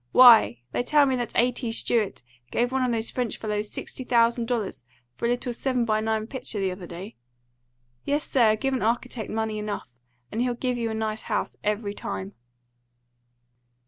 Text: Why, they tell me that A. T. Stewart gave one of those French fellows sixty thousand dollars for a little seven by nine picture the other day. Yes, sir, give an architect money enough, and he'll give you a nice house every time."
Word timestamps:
Why, 0.13 0.57
they 0.71 0.81
tell 0.81 1.05
me 1.05 1.15
that 1.17 1.35
A. 1.37 1.51
T. 1.51 1.71
Stewart 1.71 2.23
gave 2.49 2.71
one 2.71 2.81
of 2.83 2.91
those 2.91 3.11
French 3.11 3.37
fellows 3.37 3.71
sixty 3.71 4.03
thousand 4.03 4.47
dollars 4.47 4.83
for 5.13 5.25
a 5.27 5.29
little 5.29 5.53
seven 5.53 5.85
by 5.85 5.99
nine 6.01 6.25
picture 6.25 6.57
the 6.59 6.71
other 6.71 6.87
day. 6.87 7.17
Yes, 8.03 8.23
sir, 8.27 8.55
give 8.55 8.73
an 8.73 8.81
architect 8.81 9.29
money 9.29 9.59
enough, 9.59 9.99
and 10.31 10.41
he'll 10.41 10.55
give 10.55 10.79
you 10.79 10.89
a 10.89 10.95
nice 10.95 11.21
house 11.29 11.55
every 11.63 11.93
time." 11.93 12.33